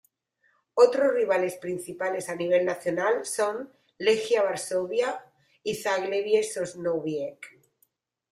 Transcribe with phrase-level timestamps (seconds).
[0.73, 5.23] Otros rivales principales a nivel nacional son Legia Varsovia
[5.61, 7.37] y Zagłębie Sosnowiec.